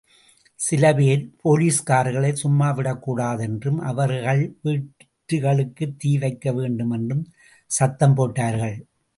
சில 0.59 0.93
பேர் 0.93 1.35
போலீஸ்காரர்களை 1.43 2.35
சும்மாவிடக் 2.43 2.99
கூடாது 2.99 3.43
என்றும் 3.43 3.79
அவர்கள் 3.79 4.57
வீடுகளுக்குத் 4.63 5.99
தீ 5.99 6.17
வைக்க 6.17 6.51
வேண்டும் 6.51 6.91
என்றும் 6.91 7.23
சத்தம் 7.71 8.13
போட்டார்கள். 8.13 8.85